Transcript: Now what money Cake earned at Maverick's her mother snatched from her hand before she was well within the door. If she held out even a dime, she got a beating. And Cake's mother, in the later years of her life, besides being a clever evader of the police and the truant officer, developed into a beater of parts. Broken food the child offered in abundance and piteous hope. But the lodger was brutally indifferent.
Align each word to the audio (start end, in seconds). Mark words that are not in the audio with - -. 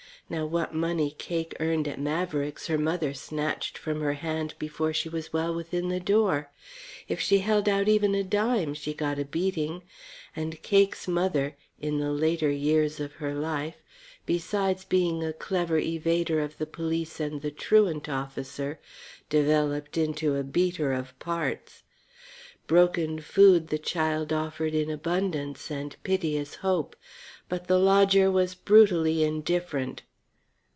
Now 0.29 0.45
what 0.45 0.73
money 0.73 1.11
Cake 1.11 1.55
earned 1.59 1.89
at 1.89 1.99
Maverick's 1.99 2.67
her 2.67 2.77
mother 2.77 3.13
snatched 3.13 3.77
from 3.77 3.99
her 3.99 4.13
hand 4.13 4.53
before 4.57 4.93
she 4.93 5.09
was 5.09 5.33
well 5.33 5.53
within 5.53 5.89
the 5.89 5.99
door. 5.99 6.49
If 7.09 7.19
she 7.19 7.39
held 7.39 7.67
out 7.67 7.89
even 7.89 8.15
a 8.15 8.23
dime, 8.23 8.73
she 8.73 8.93
got 8.93 9.19
a 9.19 9.25
beating. 9.25 9.81
And 10.33 10.61
Cake's 10.61 11.05
mother, 11.05 11.57
in 11.81 11.97
the 11.99 12.13
later 12.13 12.49
years 12.49 13.01
of 13.01 13.11
her 13.15 13.33
life, 13.33 13.75
besides 14.25 14.85
being 14.85 15.21
a 15.21 15.33
clever 15.33 15.81
evader 15.81 16.39
of 16.41 16.57
the 16.59 16.65
police 16.65 17.19
and 17.19 17.41
the 17.41 17.51
truant 17.51 18.07
officer, 18.07 18.79
developed 19.29 19.97
into 19.97 20.37
a 20.37 20.43
beater 20.45 20.93
of 20.93 21.17
parts. 21.19 21.83
Broken 22.67 23.19
food 23.19 23.67
the 23.67 23.77
child 23.77 24.31
offered 24.31 24.73
in 24.75 24.89
abundance 24.89 25.69
and 25.69 25.97
piteous 26.03 26.55
hope. 26.63 26.95
But 27.49 27.67
the 27.67 27.77
lodger 27.77 28.31
was 28.31 28.55
brutally 28.55 29.25
indifferent. 29.25 30.03